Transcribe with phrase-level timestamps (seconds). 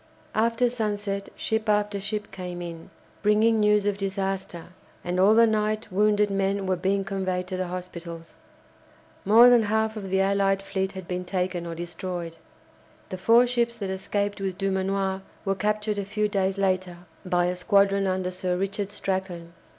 [0.33, 2.89] After sunset ship after ship came in,
[3.21, 4.69] bringing news of disaster,
[5.03, 8.33] and all the night wounded men were being conveyed to the hospitals.
[9.25, 12.37] More than half the allied fleet had been taken or destroyed.
[13.09, 17.55] The four ships that escaped with Dumanoir were captured a few days later by a
[17.55, 19.53] squadron under Sir Richard Strachan.